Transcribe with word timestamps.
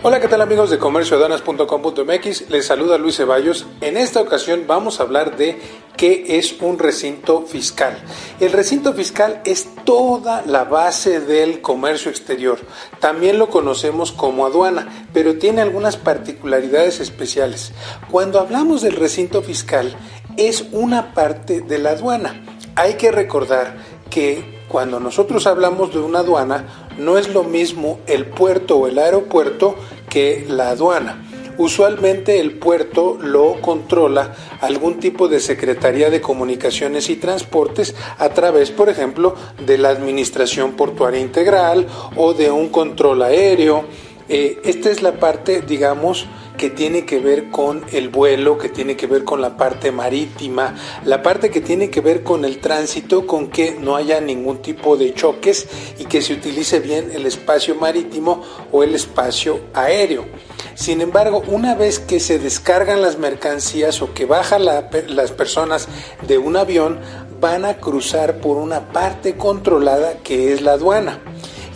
Hola, 0.00 0.20
¿qué 0.20 0.28
tal 0.28 0.40
amigos 0.42 0.70
de 0.70 0.78
comercioaduanas.com.mx? 0.78 2.50
Les 2.50 2.64
saluda 2.64 2.98
Luis 2.98 3.16
Ceballos. 3.16 3.66
En 3.80 3.96
esta 3.96 4.20
ocasión 4.20 4.62
vamos 4.68 5.00
a 5.00 5.02
hablar 5.02 5.36
de 5.36 5.58
qué 5.96 6.38
es 6.38 6.54
un 6.60 6.78
recinto 6.78 7.42
fiscal. 7.42 7.98
El 8.38 8.52
recinto 8.52 8.92
fiscal 8.92 9.42
es 9.44 9.68
toda 9.82 10.42
la 10.46 10.62
base 10.62 11.18
del 11.18 11.60
comercio 11.62 12.12
exterior. 12.12 12.60
También 13.00 13.40
lo 13.40 13.50
conocemos 13.50 14.12
como 14.12 14.46
aduana, 14.46 15.08
pero 15.12 15.36
tiene 15.36 15.62
algunas 15.62 15.96
particularidades 15.96 17.00
especiales. 17.00 17.72
Cuando 18.08 18.38
hablamos 18.38 18.82
del 18.82 18.94
recinto 18.94 19.42
fiscal, 19.42 19.96
es 20.36 20.64
una 20.70 21.12
parte 21.12 21.60
de 21.60 21.78
la 21.78 21.90
aduana. 21.90 22.44
Hay 22.76 22.94
que 22.94 23.10
recordar 23.10 23.76
que 24.10 24.58
cuando 24.68 25.00
nosotros 25.00 25.46
hablamos 25.46 25.92
de 25.92 25.98
una 25.98 26.20
aduana, 26.20 26.88
no 26.98 27.16
es 27.16 27.32
lo 27.32 27.42
mismo 27.42 28.00
el 28.06 28.26
puerto 28.26 28.76
o 28.76 28.86
el 28.86 28.98
aeropuerto 28.98 29.76
que 30.08 30.46
la 30.48 30.70
aduana. 30.70 31.24
Usualmente 31.58 32.38
el 32.38 32.52
puerto 32.52 33.18
lo 33.20 33.60
controla 33.60 34.32
algún 34.60 35.00
tipo 35.00 35.26
de 35.26 35.40
Secretaría 35.40 36.08
de 36.08 36.20
Comunicaciones 36.20 37.10
y 37.10 37.16
Transportes 37.16 37.96
a 38.18 38.28
través, 38.28 38.70
por 38.70 38.88
ejemplo, 38.88 39.34
de 39.66 39.76
la 39.76 39.88
Administración 39.88 40.74
Portuaria 40.74 41.18
Integral 41.18 41.88
o 42.14 42.32
de 42.32 42.52
un 42.52 42.68
control 42.68 43.22
aéreo. 43.22 43.84
Eh, 44.28 44.60
esta 44.62 44.88
es 44.90 45.02
la 45.02 45.18
parte, 45.18 45.62
digamos, 45.62 46.26
que 46.58 46.68
tiene 46.68 47.06
que 47.06 47.20
ver 47.20 47.48
con 47.48 47.84
el 47.92 48.10
vuelo, 48.10 48.58
que 48.58 48.68
tiene 48.68 48.96
que 48.96 49.06
ver 49.06 49.24
con 49.24 49.40
la 49.40 49.56
parte 49.56 49.92
marítima, 49.92 50.74
la 51.04 51.22
parte 51.22 51.48
que 51.50 51.62
tiene 51.62 51.88
que 51.88 52.02
ver 52.02 52.22
con 52.22 52.44
el 52.44 52.58
tránsito, 52.58 53.26
con 53.26 53.48
que 53.48 53.76
no 53.80 53.96
haya 53.96 54.20
ningún 54.20 54.60
tipo 54.60 54.98
de 54.98 55.14
choques 55.14 55.66
y 55.98 56.04
que 56.04 56.20
se 56.20 56.34
utilice 56.34 56.80
bien 56.80 57.12
el 57.14 57.24
espacio 57.24 57.76
marítimo 57.76 58.42
o 58.72 58.82
el 58.82 58.94
espacio 58.94 59.60
aéreo. 59.72 60.26
Sin 60.74 61.00
embargo, 61.00 61.42
una 61.46 61.74
vez 61.74 62.00
que 62.00 62.20
se 62.20 62.38
descargan 62.38 63.00
las 63.00 63.18
mercancías 63.18 64.02
o 64.02 64.12
que 64.12 64.26
bajan 64.26 64.64
las 64.64 65.32
personas 65.32 65.88
de 66.26 66.38
un 66.38 66.56
avión, 66.56 66.98
van 67.40 67.64
a 67.64 67.78
cruzar 67.78 68.40
por 68.40 68.56
una 68.56 68.92
parte 68.92 69.36
controlada 69.36 70.18
que 70.24 70.52
es 70.52 70.60
la 70.60 70.72
aduana. 70.72 71.20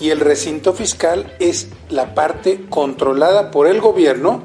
Y 0.00 0.10
el 0.10 0.18
recinto 0.18 0.72
fiscal 0.72 1.32
es 1.38 1.68
la 1.88 2.14
parte 2.14 2.66
controlada 2.68 3.52
por 3.52 3.68
el 3.68 3.80
gobierno 3.80 4.42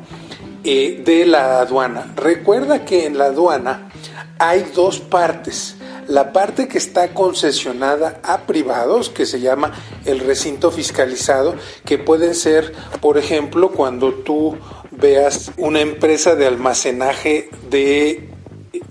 eh, 0.70 1.02
de 1.02 1.26
la 1.26 1.62
aduana. 1.62 2.14
Recuerda 2.18 2.84
que 2.84 3.06
en 3.06 3.18
la 3.18 3.28
aduana 3.28 3.90
hay 4.38 4.70
dos 4.76 5.00
partes. 5.00 5.78
La 6.10 6.34
parte 6.34 6.68
que 6.68 6.78
está 6.78 7.14
concesionada 7.14 8.20
a 8.22 8.40
privados, 8.42 9.10
que 9.10 9.26
se 9.26 9.40
llama 9.40 9.72
el 10.04 10.20
recinto 10.20 10.70
fiscalizado, 10.70 11.56
que 11.86 11.98
pueden 11.98 12.36
ser, 12.36 12.74
por 13.00 13.18
ejemplo, 13.18 13.72
cuando 13.72 14.14
tú 14.14 14.58
veas 14.92 15.52
una 15.56 15.80
empresa 15.80 16.36
de 16.36 16.48
almacenaje 16.48 17.50
de 17.70 18.30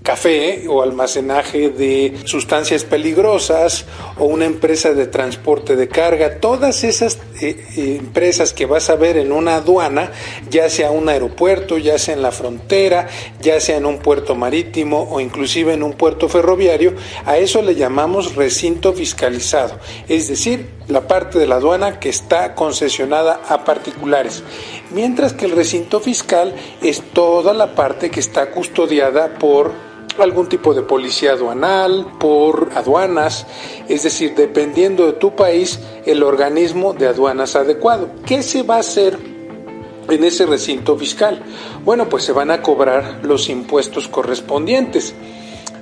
café 0.07 0.63
o 0.69 0.81
almacenaje 0.81 1.67
de 1.67 2.13
sustancias 2.23 2.85
peligrosas 2.85 3.83
o 4.17 4.23
una 4.23 4.45
empresa 4.45 4.93
de 4.93 5.05
transporte 5.05 5.75
de 5.75 5.89
carga, 5.89 6.39
todas 6.39 6.85
esas 6.85 7.19
eh, 7.41 7.65
eh, 7.75 7.97
empresas 7.99 8.53
que 8.53 8.65
vas 8.65 8.89
a 8.89 8.95
ver 8.95 9.17
en 9.17 9.33
una 9.33 9.55
aduana, 9.55 10.13
ya 10.49 10.69
sea 10.69 10.91
un 10.91 11.09
aeropuerto, 11.09 11.77
ya 11.77 11.99
sea 11.99 12.13
en 12.13 12.21
la 12.21 12.31
frontera, 12.31 13.09
ya 13.41 13.59
sea 13.59 13.75
en 13.75 13.85
un 13.85 13.97
puerto 13.97 14.33
marítimo 14.33 15.09
o 15.11 15.19
inclusive 15.19 15.73
en 15.73 15.83
un 15.83 15.91
puerto 15.91 16.29
ferroviario, 16.29 16.93
a 17.25 17.37
eso 17.37 17.61
le 17.61 17.75
llamamos 17.75 18.35
recinto 18.35 18.93
fiscalizado, 18.93 19.77
es 20.07 20.29
decir, 20.29 20.69
la 20.87 21.05
parte 21.05 21.37
de 21.37 21.47
la 21.47 21.55
aduana 21.55 21.99
que 21.99 22.07
está 22.07 22.55
concesionada 22.55 23.41
a 23.49 23.65
particulares, 23.65 24.41
mientras 24.91 25.33
que 25.33 25.43
el 25.43 25.51
recinto 25.51 25.99
fiscal 25.99 26.55
es 26.81 27.01
toda 27.11 27.53
la 27.53 27.75
parte 27.75 28.09
que 28.09 28.21
está 28.21 28.51
custodiada 28.51 29.33
por 29.37 29.85
algún 30.23 30.47
tipo 30.47 30.73
de 30.73 30.81
policía 30.81 31.31
aduanal, 31.31 32.05
por 32.19 32.69
aduanas, 32.75 33.45
es 33.87 34.03
decir, 34.03 34.35
dependiendo 34.35 35.05
de 35.05 35.13
tu 35.13 35.35
país, 35.35 35.79
el 36.05 36.23
organismo 36.23 36.93
de 36.93 37.07
aduanas 37.07 37.55
adecuado. 37.55 38.09
¿Qué 38.25 38.43
se 38.43 38.63
va 38.63 38.75
a 38.75 38.79
hacer 38.79 39.17
en 40.09 40.23
ese 40.23 40.45
recinto 40.45 40.97
fiscal? 40.97 41.41
Bueno, 41.83 42.09
pues 42.09 42.23
se 42.23 42.31
van 42.31 42.51
a 42.51 42.61
cobrar 42.61 43.19
los 43.23 43.49
impuestos 43.49 44.07
correspondientes. 44.07 45.13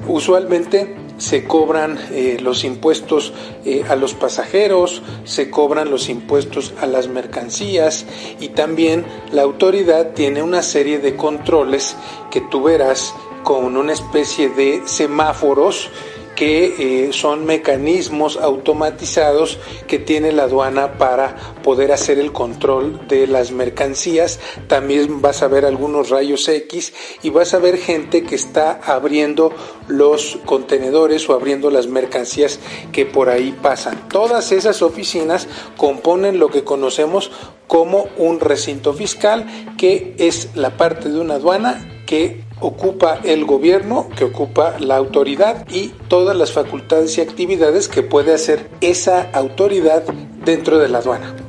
Usualmente 0.07 0.95
se 1.17 1.45
cobran 1.45 1.97
eh, 2.11 2.37
los 2.41 2.63
impuestos 2.63 3.33
eh, 3.63 3.83
a 3.87 3.95
los 3.95 4.13
pasajeros, 4.13 5.01
se 5.23 5.49
cobran 5.49 5.89
los 5.89 6.09
impuestos 6.09 6.73
a 6.81 6.87
las 6.87 7.07
mercancías 7.07 8.05
y 8.39 8.49
también 8.49 9.05
la 9.31 9.43
autoridad 9.43 10.11
tiene 10.13 10.43
una 10.43 10.61
serie 10.61 10.99
de 10.99 11.15
controles 11.15 11.95
que 12.31 12.41
tú 12.41 12.63
verás 12.63 13.13
con 13.45 13.77
una 13.77 13.93
especie 13.93 14.49
de 14.49 14.81
semáforos 14.85 15.91
que 16.35 17.05
eh, 17.05 17.13
son 17.13 17.45
mecanismos 17.45 18.37
automatizados 18.37 19.59
que 19.87 19.99
tiene 19.99 20.31
la 20.31 20.43
aduana 20.43 20.97
para 20.97 21.35
poder 21.63 21.91
hacer 21.91 22.19
el 22.19 22.33
control 22.33 23.07
de 23.07 23.27
las 23.27 23.51
mercancías. 23.51 24.39
También 24.67 25.21
vas 25.21 25.43
a 25.43 25.47
ver 25.47 25.63
algunos 25.63 26.09
rayos 26.09 26.47
X 26.49 26.91
y 27.21 27.29
vas 27.29 27.53
a 27.53 27.59
ver 27.59 27.77
gente 27.77 28.23
que 28.23 28.35
está 28.35 28.81
abriendo 28.83 29.53
los 29.87 30.39
contenedores 30.43 31.29
o 31.29 31.33
abriendo 31.33 31.69
las 31.69 31.87
mercancías 31.87 32.59
que 32.91 33.05
por 33.05 33.29
ahí 33.29 33.57
pasan. 33.61 34.09
Todas 34.09 34.51
esas 34.51 34.81
oficinas 34.81 35.47
componen 35.77 36.39
lo 36.39 36.49
que 36.49 36.63
conocemos 36.63 37.31
como 37.67 38.07
un 38.17 38.39
recinto 38.39 38.93
fiscal, 38.93 39.45
que 39.77 40.15
es 40.17 40.49
la 40.55 40.77
parte 40.77 41.09
de 41.09 41.19
una 41.19 41.35
aduana 41.35 42.03
que 42.05 42.44
ocupa 42.59 43.19
el 43.23 43.45
gobierno, 43.45 44.07
que 44.15 44.23
ocupa 44.23 44.75
la 44.79 44.97
autoridad 44.97 45.67
y 45.69 45.89
todas 46.07 46.35
las 46.35 46.51
facultades 46.51 47.17
y 47.17 47.21
actividades 47.21 47.87
que 47.87 48.03
puede 48.03 48.33
hacer 48.33 48.69
esa 48.81 49.29
autoridad 49.33 50.03
dentro 50.43 50.77
de 50.77 50.89
la 50.89 50.99
aduana. 50.99 51.44